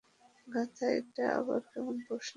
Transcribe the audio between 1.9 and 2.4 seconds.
প্রশ্ন?